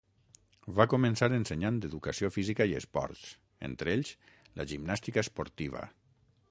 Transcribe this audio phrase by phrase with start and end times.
[0.79, 3.25] Va començar ensenyant educació física i esports,
[3.69, 4.15] entre ells
[4.61, 5.89] la gimnàstica esportiva.